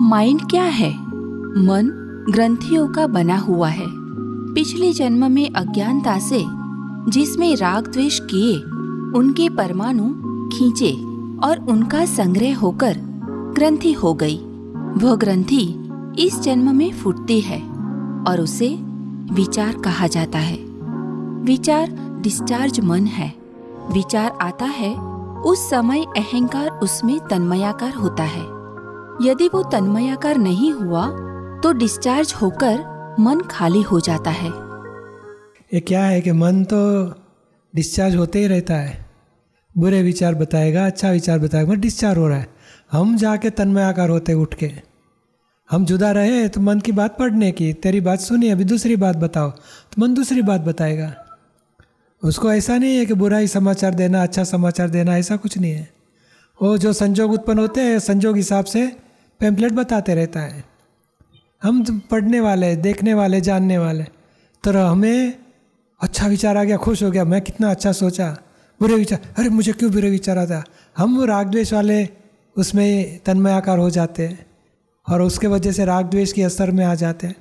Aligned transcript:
Mind 0.00 0.40
क्या 0.50 0.64
है? 0.64 0.90
मन 1.66 1.94
ग्रंथियों 2.30 2.88
का 2.88 3.06
बना 3.06 3.38
हुआ 3.38 3.68
है। 3.68 3.86
पिछले 4.54 4.92
जन्म 4.92 5.32
में 5.32 5.50
अज्ञानता 5.50 6.18
से, 6.18 6.44
जिसमें 7.10 7.56
राग 7.56 7.86
द्वेष 7.86 8.20
किए, 8.20 8.56
उनके 9.18 9.48
परमाणु 9.48 10.04
खींचे 10.48 10.92
और 11.46 11.66
उनका 11.68 12.04
संग्रह 12.04 12.58
होकर 12.58 12.96
ग्रंथि 13.54 13.92
हो 13.92 14.14
गई। 14.14 14.36
वह 14.98 15.16
ग्रंथि 15.16 15.90
इस 16.18 16.40
जन्म 16.40 16.76
में 16.76 16.92
फूटती 16.92 17.40
है 17.40 17.60
और 18.28 18.40
उसे 18.40 18.78
विचार 19.32 19.72
कहा 19.72 20.06
जाता 20.06 20.38
है। 20.38 20.58
विचार 21.42 22.18
डिस्चार्ज 22.22 22.80
मन 22.80 23.04
है। 23.04 23.34
विचार 23.92 24.38
आता 24.42 24.64
है, 24.64 25.00
उस 25.42 25.70
समय 25.70 26.02
अहंकार 26.02 26.70
उसमें 26.70 27.20
तन्मयाकार 27.30 27.94
होता 27.94 28.22
है। 28.22 28.57
यदि 29.22 29.46
वो 29.48 29.62
तन्मयाकार 29.62 30.36
नहीं 30.38 30.72
हुआ 30.72 31.06
तो 31.62 31.72
डिस्चार्ज 31.72 32.32
होकर 32.42 32.78
मन 33.20 33.40
खाली 33.50 33.80
हो 33.82 33.98
जाता 34.00 34.30
है। 34.30 34.50
ये 35.72 35.80
क्या 35.80 36.02
है 36.04 36.20
कि 36.20 36.32
मन 36.32 36.62
तो 36.64 36.78
डिस्चार्ज 37.74 38.16
होते 38.16 38.38
ही 38.38 38.46
रहता 38.46 38.74
है। 38.74 39.06
बुरे 39.74 40.02
विचार 40.02 40.34
बताएगा 40.34 40.86
अच्छा 40.86 41.10
विचार 41.10 41.38
बताएगा 41.38 41.68
मतलब 41.68 41.80
डिस्चार्ज 41.80 42.18
हो 42.18 42.28
रहा 42.28 42.38
है। 42.38 42.48
हम 42.92 43.16
जाके 43.16 43.50
तन्मयाकार 43.50 44.10
होते 44.10 44.34
उठ 44.34 44.54
के 44.54 44.70
हम 45.70 45.84
जुदा 45.84 46.10
रहे 46.12 46.46
तो 46.48 46.60
मन 46.60 46.80
की 46.80 46.92
बात 46.92 47.18
पढ़ने 47.18 47.50
की, 47.52 47.72
तेरी 47.72 48.00
बात 48.00 48.20
सुनी 48.20 48.48
अभी 48.48 48.64
दूसरी 48.64 48.96
बात 48.96 49.16
बताओ 49.16 49.50
तो 49.50 50.02
मन 50.02 50.14
दूसरी 50.14 50.42
बात 50.42 50.60
बताएगा। 50.60 51.12
उसको 52.22 52.52
ऐसा 52.52 52.76
नहीं 52.78 52.96
है 52.96 53.04
कि 53.06 53.14
बुरा 53.14 53.38
ही 53.38 53.48
समाचार 53.48 53.94
देना 53.94 54.22
अच्छा 54.22 54.44
समाचार 54.44 54.88
देना, 54.90 55.16
ऐसा 55.16 55.36
कुछ 55.36 55.58
नहीं 55.58 55.72
है। 55.72 55.88
वो 56.60 56.76
जो 56.78 56.92
संजोग 56.92 57.32
उत्पन्न 57.32 57.58
होते 57.58 57.80
हैं, 57.80 57.98
संजोग 57.98 58.36
हिसाब 58.36 58.64
से 58.64 58.86
पैम्पलेट 59.40 59.72
बताते 59.72 60.14
रहता 60.14 60.40
है। 60.40 60.64
हम 61.62 61.84
पढ़ने 62.10 62.40
वाले, 62.40 62.74
देखने 62.76 63.14
वाले, 63.14 63.40
जानने 63.40 63.78
वाले 63.78 64.04
तो 64.64 64.72
हमें 64.72 65.38
अच्छा 66.00 66.26
विचार 66.26 66.56
आ 66.56 66.64
गया, 66.64 66.76
खुश 66.76 67.02
हो 67.02 67.10
गया, 67.10 67.24
मैं 67.24 67.40
कितना 67.40 67.70
अच्छा 67.70 67.92
सोचा, 67.92 68.30
बुरे 68.80 68.94
विचार, 68.94 69.20
अरे 69.38 69.48
मुझे 69.48 69.72
क्यों 69.72 69.90
बुरे 69.92 70.10
विचार 70.10 70.38
आता? 70.38 70.62
हम 70.96 71.22
राग 71.24 71.46
द्वेष 71.46 71.72
वाले, 71.72 72.08
उसमें 72.56 73.18
तन्मयाकार 73.26 73.78
हो 73.78 73.90
जाते 73.90 74.26
हैं, 74.26 74.46
और 75.08 75.22
उसके 75.22 75.46
वजह 75.46 75.72
से 75.72 75.84
राग 75.84 76.06
द्वेष 76.06 76.32
के 76.32 76.42
असर 76.42 76.70
में 76.70 76.84
आ 76.84 76.94
जाते 76.94 77.26
हैं। 77.26 77.34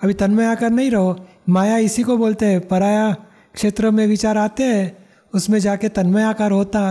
अभी 0.00 0.14
तन्मयाकार 0.14 0.70
नहीं 0.70 0.90
रहो, 0.90 1.26
माया 1.48 1.76
इसी 1.78 2.02
को 2.02 2.16
बोलते 2.16 2.46
हैं, 2.46 2.60
पराया 2.68 3.12
क्षेत्र 3.54 3.90
में 3.90 4.06
विचार 4.06 4.38
आते 4.38 4.64
हैं, 4.64 4.96
उसमें 5.34 5.58
जाके 5.58 5.88
तन्मयाकार 5.88 6.50
होता 6.50 6.82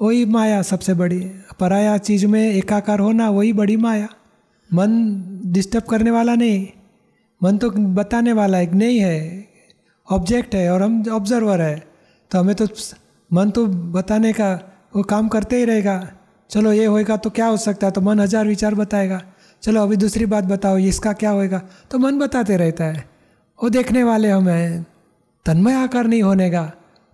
वही 0.00 0.24
माया 0.24 0.60
सबसे 0.62 0.94
बड़ी 0.94 1.18
पराया 1.60 1.96
चीज़ 1.98 2.26
में 2.26 2.40
एकाकार 2.42 2.98
होना 2.98 3.28
वही 3.30 3.52
बड़ी 3.52 3.76
माया। 3.76 4.08
मन 4.70 4.90
डिस्टर्ब 5.46 5.84
करने 5.84 6.10
वाला 6.10 6.34
नहीं। 6.34 6.66
मन 7.40 7.58
तो 7.58 7.70
बताने 7.70 8.32
वाला 8.32 8.58
एक 8.60 8.72
नहीं 8.72 8.98
है। 8.98 9.48
ऑब्जेक्ट 10.08 10.54
है 10.54 10.70
और 10.72 10.82
हम 10.82 11.02
ऑब्जर्वर 11.12 11.60
है। 11.60 11.76
तो 12.30 12.38
हमें 12.38 12.54
तो 12.54 12.66
मन 13.30 13.50
तो 13.50 13.66
बताने 13.66 14.32
का, 14.32 14.52
वो 14.96 15.02
काम 15.02 15.28
करते 15.28 15.56
ही 15.56 15.64
रहेगा। 15.64 15.96
चलो 16.50 16.72
ये 16.72 16.84
होएगा 16.86 17.16
तो 17.16 17.30
क्या 17.30 17.46
हो 17.46 17.56
सकता 17.56 17.86
है? 17.86 17.92
तो 17.92 18.00
मन 18.00 18.20
हज़ार 18.20 18.46
विचार 18.46 18.74
बताएगा। 18.74 19.20
चलो 19.62 19.82
अभी 19.82 19.96
दूसरी 19.96 20.26
बात 20.26 20.44
बताओ 20.44 20.78
इसका 20.78 21.12
क्या 21.12 21.30
होएगा? 21.30 21.60
तो 21.90 21.98
मन 21.98 22.18
बताते 22.18 22.56
रहता 22.56 22.84
है। 22.84 23.04
वो 23.58 23.70
देखने 23.70 24.04
वाले 24.04 24.30
हम 24.30 24.48
तन्मय 25.46 25.74
आकार 25.74 26.06
नहीं 26.06 26.22
होने 26.22 26.50
का। 26.50 26.70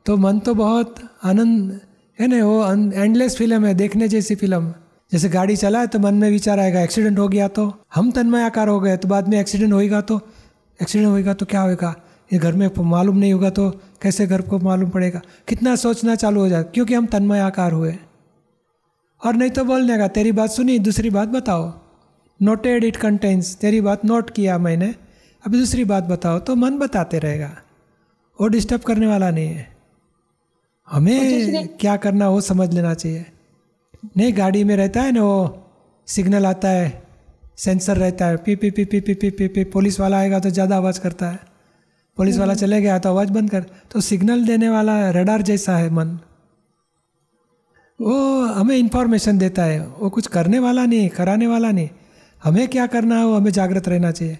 तो 0.06 0.16
मन 0.16 0.38
तो 0.38 0.54
बहुत 0.54 0.94
आनंद 1.24 1.80
है 2.18 2.26
ना, 2.28 2.44
वो 2.44 2.72
एंडलेस 2.94 3.36
फ़िल्म 3.36 3.64
है, 3.66 3.74
देखने 3.74 4.08
जैसी 4.08 4.34
फ़िल्म 4.34 4.74
जैसे 5.12 5.28
गाड़ी 5.28 5.56
चला 5.56 5.80
है 5.80 5.86
तो 5.86 5.98
मन 5.98 6.14
में 6.14 6.30
विचार 6.30 6.60
आएगा 6.60 6.80
एक्सीडेंट 6.80 7.18
हो 7.18 7.28
गया 7.28 7.48
तो. 7.48 7.72
हम 7.94 8.10
तन्मय 8.10 8.42
आकार 8.42 8.68
हो 8.68 8.80
गए 8.80 8.96
तो 8.96 9.08
बाद 9.08 9.28
में 9.28 9.38
एक्सीडेंट 9.40 9.72
होएगा 9.72 10.00
तो. 10.00 10.20
एक्सीडेंट 10.80 11.10
होएगा 11.10 11.34
तो 11.34 11.46
क्या 11.46 11.60
होएगा? 11.60 11.94
ये 12.30 12.38
घर 12.38 12.52
में 12.52 12.68
मालूम 12.80 13.16
नहीं 13.16 13.32
होगा 13.32 13.50
तो 13.50 13.68
कैसे 14.02 14.26
घर 14.26 14.42
को 14.42 14.58
मालूम 14.58 14.90
पड़ेगा? 14.90 15.20
कितना 15.48 15.74
सोचना 15.76 16.14
चालू 16.14 16.40
हो 16.40 16.48
जाए, 16.48 16.62
क्योंकि 16.64 16.94
हम 16.94 17.06
तन्मय 17.06 17.40
आकार 17.40 17.72
हुए. 17.72 17.94
और 19.20 19.34
नहीं 19.34 19.50
तो 19.50 19.64
बोलने 19.64 19.98
का, 19.98 20.08
तेरी 20.08 20.32
बात 20.32 20.50
सुनी, 20.50 20.78
दूसरी 20.78 21.10
बात 21.10 21.28
बताओ. 21.28 21.72
नोटेड 22.40 22.84
इट 22.84 22.96
कंटेंस 22.96 23.54
तेरी 23.56 23.80
बात 23.80 24.04
नोट 24.04 24.30
किया 24.30 24.58
मैंने. 24.58 24.94
अभी 25.44 25.58
दूसरी 25.58 25.84
बात 25.84 26.04
बताओ 26.04 26.38
तो 26.38 26.54
मन 26.56 26.78
बताते 26.78 27.18
रहेगा. 27.18 27.50
वो 28.38 28.48
डिस्टर्ब 28.48 28.80
करने 28.80 29.06
वाला 29.06 29.30
नहीं 29.30 29.48
है. 29.48 29.75
हमें 30.88 31.68
क्या 31.76 31.96
करना 31.96 32.28
वो 32.28 32.40
समझ 32.42 32.72
लेना 32.74 32.92
चाहिए। 32.94 33.24
नहीं 34.16 34.36
गाड़ी 34.36 34.62
में 34.64 34.76
रहता 34.76 35.02
है 35.02 35.12
ना 35.12 35.22
वो 35.22 35.38
सिग्नल 36.08 36.46
आता 36.46 36.68
है 36.68 37.02
सेंसर 37.58 37.96
रहता 37.96 38.26
है 38.26 38.36
P 38.36 38.54
P 38.56 38.70
P 38.70 38.84
P 38.84 39.00
P 39.00 39.14
P 39.14 39.30
P 39.30 39.48
P 39.48 39.64
police 39.66 39.98
वाला 40.00 40.18
आएगा 40.18 40.38
तो 40.40 40.50
ज़्यादा 40.50 40.76
आवाज़ 40.76 41.00
करता 41.00 41.30
है। 41.30 41.38
पुलिस 42.16 42.38
वाला 42.38 42.54
चले 42.54 42.80
गया 42.80 42.98
तो 42.98 43.08
आवाज़ 43.08 43.32
बंद 43.32 43.50
कर। 43.50 43.64
तो 43.90 44.00
सिग्नल 44.02 44.44
देने 44.46 44.68
वाला 44.68 44.98
रडार 45.10 45.42
जैसा 45.42 45.76
है 45.76 45.90
मन। 45.90 46.18
वो 48.00 48.44
हमें 48.54 48.76
इंफॉर्मेशन 48.76 49.38
देता 49.38 49.64
है 49.64 49.80
वो 49.98 50.10
कुछ 50.10 50.26
करने 50.28 50.58
वाला 50.58 50.84
नहीं 50.86 51.08
कराने 51.10 51.46
वाला 51.46 51.70
नहीं। 51.72 51.88
हमें 52.42 52.66
क्या 52.68 52.86
करना 52.86 53.18
है 53.18 53.24
वो 53.24 53.36
हमें 53.36 53.50
जागृत 53.52 53.88
रहना 53.88 54.10
चाहिए। 54.10 54.38